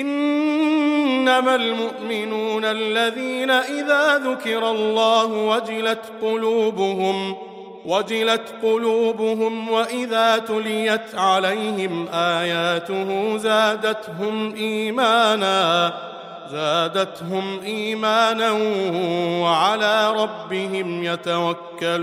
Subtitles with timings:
[0.00, 7.36] إنما المؤمنون الذين إذا ذكر الله وجلت قلوبهم
[7.86, 15.92] وجلت قلوبهم وإذا تليت عليهم آياته زادتهم إيمانا
[16.50, 18.50] زادتهم إيمانا
[19.42, 22.02] وعلى ربهم يتوكلون.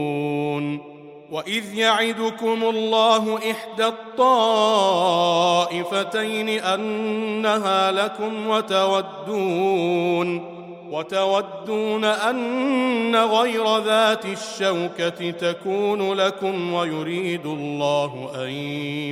[1.31, 10.51] وإذ يعدكم الله إحدى الطائفتين أنها لكم وتودون
[10.91, 18.49] وتودون أن غير ذات الشوكة تكون لكم ويريد الله أن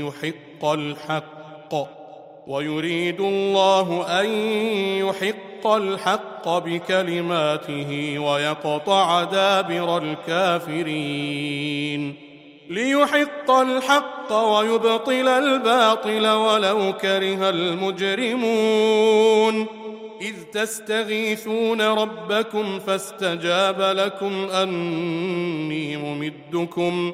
[0.08, 1.76] يحق الحق
[2.48, 4.30] ويريد الله أن
[5.08, 12.16] يحق الحق بكلماته ويقطع دابر الكافرين.
[12.70, 19.00] ليحق الحق ويبطل الباطل ولو كره المجرمون.
[20.22, 27.14] إذ تستغيثون ربكم فاستجاب لكم أني ممدكم.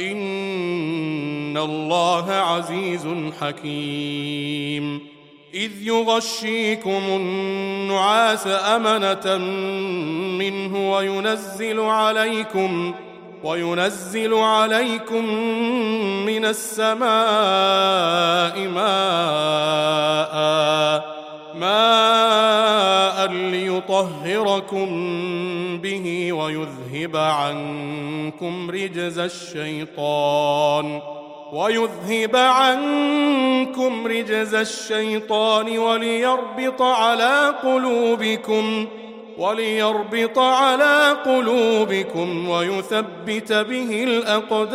[0.00, 3.08] إن الله عزيز
[3.40, 5.14] حكيم.
[5.54, 9.38] إذ يغشيكم النعاس أمنة
[10.38, 12.94] منه وينزل عليكم
[13.44, 15.24] وينزل عليكم
[16.26, 17.08] من السماء
[18.68, 20.34] ماء
[21.54, 22.63] ماء
[23.34, 24.88] ليطهركم
[25.78, 31.00] به ويذهب عنكم رجز الشيطان
[31.52, 38.86] ويذهب عنكم رجز الشيطان وليربط على قلوبكم
[39.38, 44.74] وليربط على قلوبكم ويثبت به الأقدام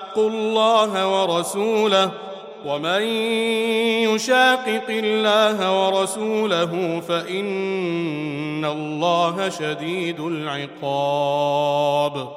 [0.17, 2.11] الله ورسوله
[2.65, 3.01] ومن
[4.09, 12.27] يشاقق الله ورسوله فإن الله شديد العقاب.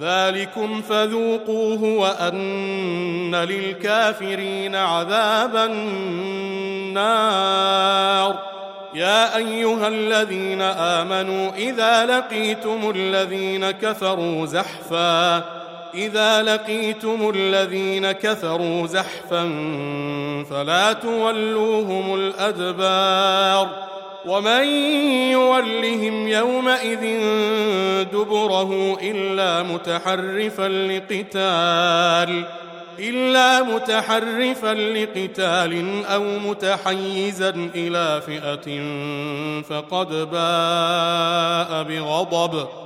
[0.00, 5.56] ذلكم فذوقوه وأن للكافرين عذاب
[6.76, 8.38] النار.
[8.94, 15.44] يا أيها الذين آمنوا إذا لقيتم الذين كفروا زحفا
[15.96, 19.42] إذا لقيتم الذين كفروا زحفا
[20.50, 23.86] فلا تولوهم الأدبار
[24.26, 24.64] ومن
[25.32, 27.00] يولهم يومئذ
[28.12, 32.44] دبره إلا متحرفا لقتال
[32.98, 38.80] إلا متحرفا لقتال أو متحيزا إلى فئة
[39.62, 42.85] فقد باء بغضب.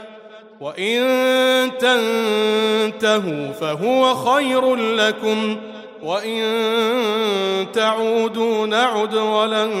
[0.61, 5.57] وإن تنتهوا فهو خير لكم
[6.03, 6.41] وإن
[7.73, 9.71] تعودوا نعد ولن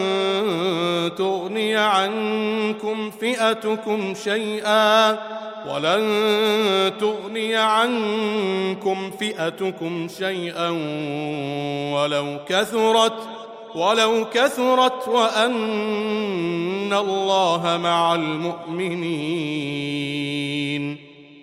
[1.17, 5.11] تغني عنكم فئتكم شيئا
[5.67, 6.03] ولن
[6.99, 10.69] تغني عنكم فئتكم شيئا
[11.93, 13.40] ولو كثرت
[13.75, 19.91] ولو كثرت وأن الله مع المؤمنين.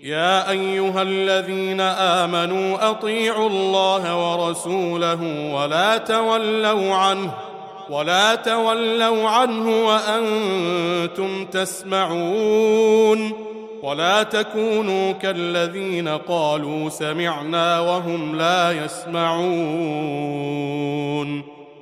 [0.02, 7.34] يا أيها الذين آمنوا أطيعوا الله ورسوله ولا تولوا عنه
[7.90, 13.32] ولا تولوا عنه وأنتم تسمعون.
[13.82, 20.18] ولا تكونوا كالذين قالوا سمعنا وهم لا يسمعون.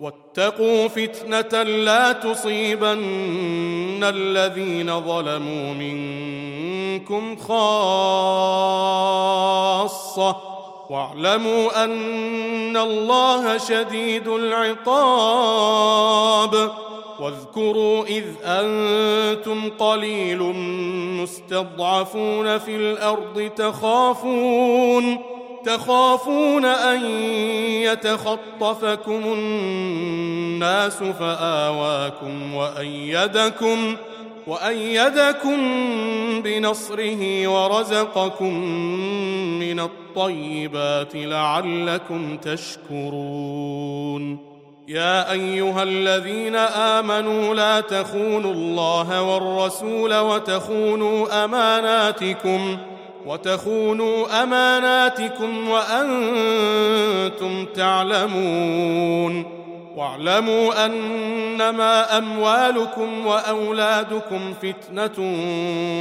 [0.00, 7.56] واتقوا فتنة لا تصيبن الذين ظلموا منكم خاصة.
[10.90, 14.86] واعلموا أن الله شديد العقاب.
[17.20, 20.42] واذكروا إذ أنتم قليل
[21.22, 25.35] مستضعفون في الأرض تخافون.
[25.66, 27.04] تخافون أن
[27.82, 33.96] يتخطفكم الناس فآواكم وأيدكم
[34.46, 35.56] وأيدكم
[36.42, 38.54] بنصره ورزقكم
[39.58, 44.38] من الطيبات لعلكم تشكرون.
[44.88, 52.78] يا أيها الذين آمنوا لا تخونوا الله والرسول وتخونوا أماناتكم
[53.26, 59.56] وتخونوا أماناتكم وأنتم تعلمون.
[59.96, 65.18] واعلموا أنما أموالكم وأولادكم فتنة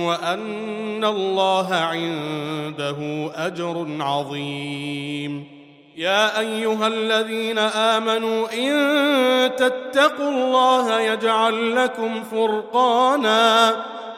[0.08, 5.55] وأن الله عنده أجر عظيم.
[5.98, 13.75] يا أيها الذين آمنوا إن تتقوا الله يجعل لكم فرقانا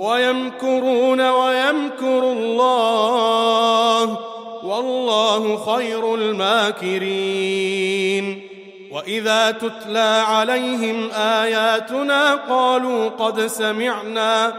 [0.00, 4.18] ويمكرون ويمكر الله
[4.64, 7.70] والله خير الماكرين.
[8.90, 14.54] وإذا تتلى عليهم آياتنا قالوا قد سمعنا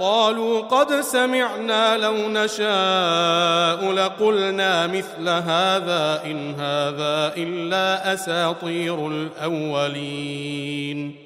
[0.00, 11.25] قالوا قد سمعنا لو نشاء لقلنا مثل هذا إن هذا إلا أساطير الأولين.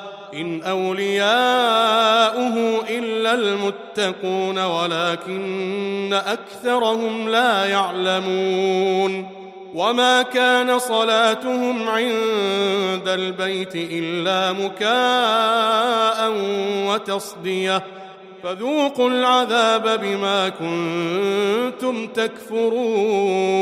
[0.33, 1.25] إن أولياؤه
[2.89, 9.41] إلا المتقون ولكن أكثرهم لا يعلمون
[9.73, 16.31] وما كان صلاتهم عند البيت إلا مكاء
[16.87, 17.83] وتصدية
[18.43, 23.61] فذوقوا العذاب بما كنتم تكفرون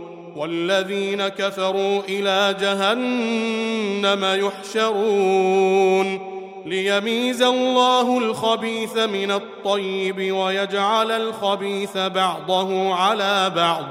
[0.35, 6.31] والذين كفروا إلى جهنم يحشرون
[6.65, 13.85] ليميز الله الخبيث من الطيب ويجعل الخبيث بعضه على بعض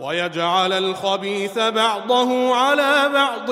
[0.00, 3.50] ويجعل الخبيث بعضه على بعض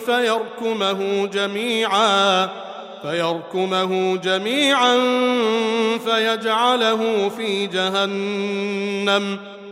[0.00, 2.48] فيركمه جميعا
[3.02, 4.96] فيركمه جميعا
[6.04, 9.38] فيجعله في جهنم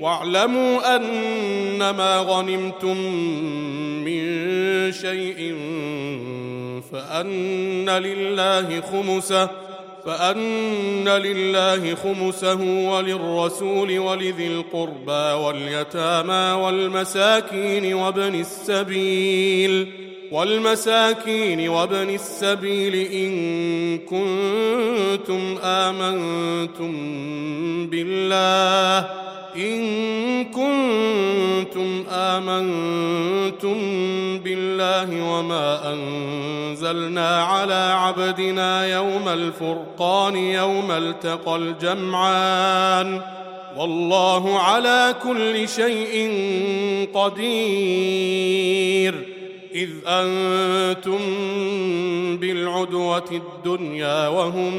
[0.00, 2.96] واعلموا أنما غنمتم
[4.04, 4.22] من
[4.92, 5.54] شيء
[6.92, 9.50] فأن لله خمسه
[10.06, 19.92] فأن لله خمسه وللرسول ولذي القربى واليتامى والمساكين وابن السبيل
[20.32, 26.92] والمساكين وابن السبيل إن كنتم آمنتم
[27.86, 29.27] بالله.
[29.58, 33.76] إن كنتم آمنتم
[34.38, 43.20] بالله وما أنزلنا على عبدنا يوم الفرقان يوم التقى الجمعان
[43.76, 46.30] والله على كل شيء
[47.14, 49.14] قدير
[49.74, 51.18] إذ أنتم
[52.36, 54.72] بالعدوة الدنيا وهم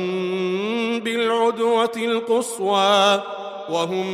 [1.00, 3.22] بالعدوة القصوى
[3.72, 4.06] وهم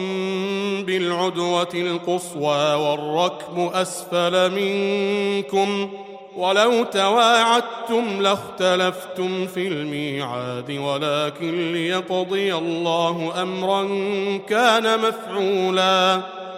[0.83, 5.89] بالعدوة القصوى والركب أسفل منكم
[6.35, 13.83] ولو تواعدتم لاختلفتم في الميعاد ولكن ليقضي الله أمرا
[14.49, 16.21] كان مفعولا.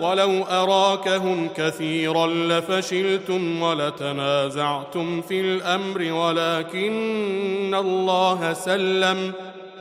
[0.00, 9.32] ولو أراكهم كثيرا لفشلتم ولتنازعتم في الأمر ولكن الله سلم.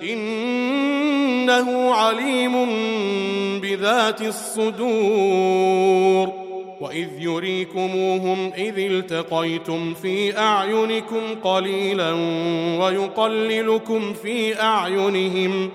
[0.03, 2.69] إنه عليم
[3.59, 5.63] بذات الصدور.
[6.81, 12.11] وإذ يريكموهم إذ التقيتم في أعينكم قليلا
[12.79, 15.69] ويقللكم في أعينهم.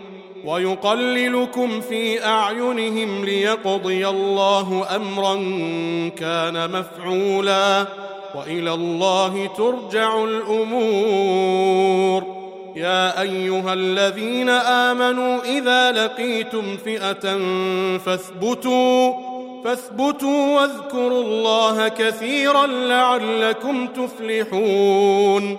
[0.45, 5.35] ويقللكم في أعينهم ليقضي الله أمرا
[6.17, 7.87] كان مفعولا
[8.35, 12.23] وإلى الله ترجع الأمور.
[12.77, 17.39] يا أيها الذين آمنوا إذا لقيتم فئة
[17.99, 19.13] فاثبتوا
[19.65, 25.59] فاثبتوا واذكروا الله كثيرا لعلكم تفلحون.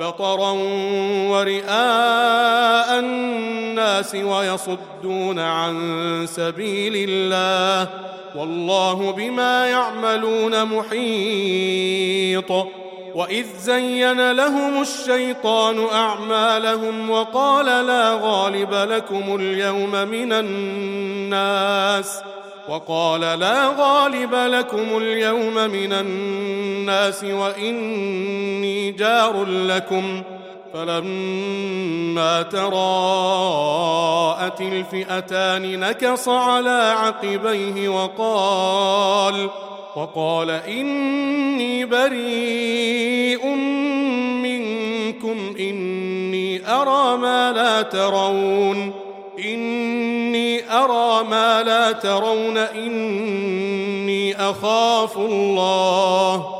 [0.00, 0.50] بطرا
[1.30, 7.88] ورئاء الناس ويصدون عن سبيل الله
[8.34, 12.50] والله بما يعملون محيط
[13.14, 22.20] وإذ زين لهم الشيطان أعمالهم وقال لا غالب لكم اليوم من الناس
[22.68, 28.69] وقال لا غالب لكم اليوم من الناس وإني
[29.00, 30.22] جار لكم
[30.74, 32.70] فلما تراءت
[34.60, 39.48] الفئتان نكص على عقبيه وقال
[39.96, 43.46] وقال إني بريء
[44.42, 48.92] منكم إني أرى ما لا ترون
[49.44, 56.59] إني أرى ما لا ترون إني أخاف الله.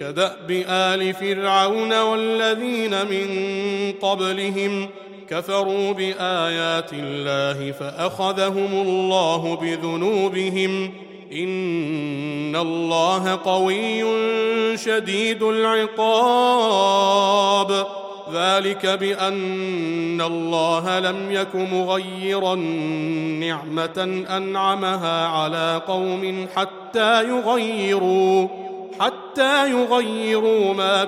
[0.00, 3.28] كدأب آل فرعون والذين من
[4.02, 4.88] قبلهم
[5.30, 10.92] كفروا بآيات الله فأخذهم الله بذنوبهم
[11.32, 14.04] إن الله قوي
[14.76, 16.84] شديد العقاب
[18.32, 22.54] ذلك بأن الله لم يك مغيرا
[23.40, 28.63] نعمة أنعمها على قوم حتى يغيروا
[29.00, 31.04] حتى يغيروا ما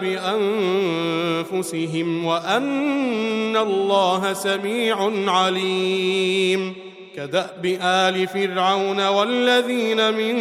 [1.47, 6.75] بأنفسهم وأن الله سميع عليم.
[7.17, 10.37] كدأب آل فرعون والذين من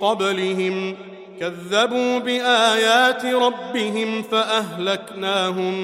[0.00, 0.96] قبلهم
[1.40, 5.74] كذبوا بآيات ربهم فأهلكناهم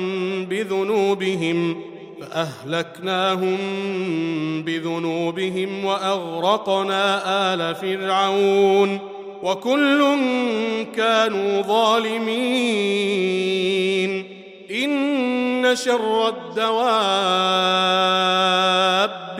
[0.44, 1.82] بذنوبهم
[2.20, 3.56] فأهلكناهم
[4.62, 7.22] بذنوبهم وأغرقنا
[7.54, 9.17] آل فرعون.
[9.42, 10.16] وكل
[10.96, 12.38] كانوا ظالمين.
[14.70, 16.68] إن شر الدواب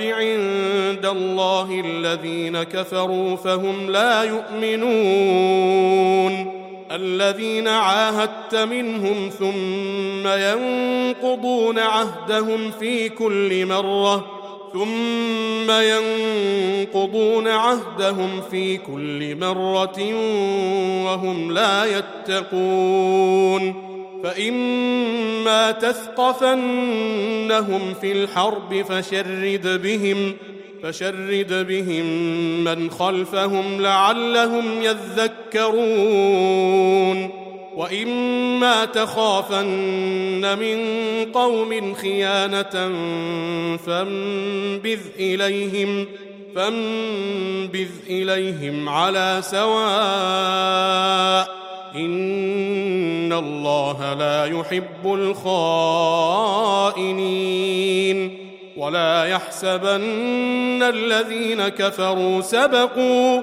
[0.00, 5.78] عند الله الذين كفروا فهم لا يؤمنون.
[6.92, 14.38] الذين عاهدت منهم ثم ينقضون عهدهم في كل مرة
[14.72, 20.14] ثم ينقضون عهدهم في كل مرة
[21.04, 23.88] وهم لا يتقون
[24.24, 26.54] فإما تثقفنهم
[28.00, 30.37] في الحرب فشرد بهم
[30.83, 32.04] فشرد بهم
[32.64, 36.38] من خلفهم لعلهم يذكرون
[37.78, 40.78] واما تخافن من
[41.32, 42.70] قوم خيانه
[43.76, 46.06] فانبذ اليهم
[46.54, 49.78] فانبذ اليهم على سواء
[51.94, 55.04] ان الله لا يحب
[56.94, 57.28] الخائنين
[58.76, 63.42] ولا يحسبن الذين كفروا سبقوا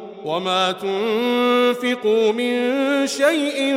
[0.25, 2.57] وما تنفقوا من
[3.07, 3.75] شيء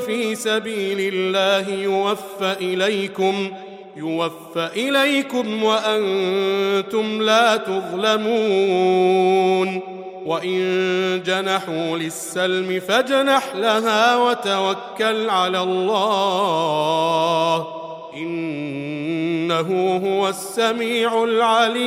[0.00, 3.50] في سبيل الله يوفى اليكم
[3.96, 8.96] يوفى اليكم وأنتم لا تظلمون.
[10.26, 16.86] وان جنحوا للسلم فاجنح لها وتوكل على الله
[18.16, 21.86] انه هو السميع العليم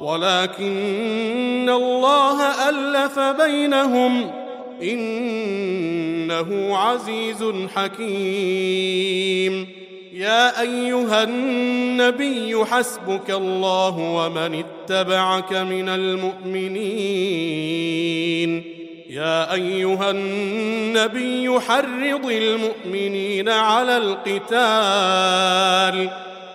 [0.00, 4.30] ولكن الله ألف بينهم
[4.82, 9.68] إنه عزيز حكيم.
[10.12, 16.76] يا أيها النبي حسبك الله ومن اتبعك من المؤمنين.
[19.10, 24.56] يا أيها النبي حرض المؤمنين على القتال.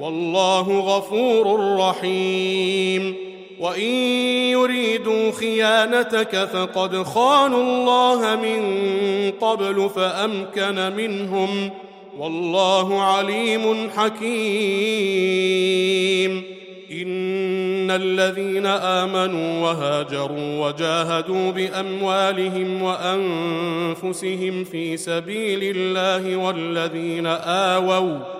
[0.00, 3.14] والله غفور رحيم.
[3.60, 3.90] وإن
[4.50, 8.62] يريدوا خيانتك فقد خانوا الله من
[9.40, 11.70] قبل فأمكن منهم.
[12.18, 14.20] والله عليم حكيم.
[16.92, 28.39] إن الذين آمنوا وهاجروا وجاهدوا بأموالهم وأنفسهم في سبيل الله والذين آووا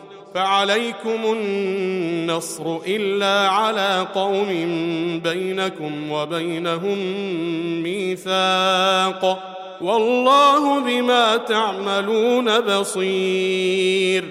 [0.35, 4.47] فعليكم النصر إلا على قوم
[5.23, 6.97] بينكم وبينهم
[7.83, 9.39] ميثاق
[9.81, 14.23] والله بما تعملون بصير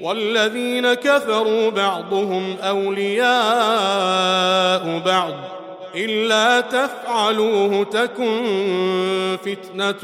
[0.00, 3.32] والذين كفروا بعضهم أولياء
[5.06, 5.53] بعض
[5.96, 8.44] إلا تفعلوه تكن
[9.44, 10.00] فتنة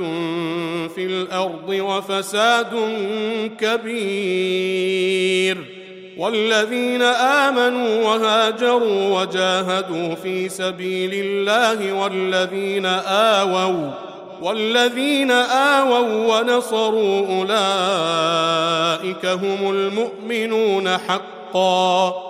[0.95, 2.75] في الأرض وفساد
[3.61, 5.01] كبير.
[6.19, 13.91] والذين آمنوا وهاجروا وجاهدوا في سبيل الله والذين آووا
[14.43, 22.30] والذين آووا ونصروا أولئك هم المؤمنون حقا.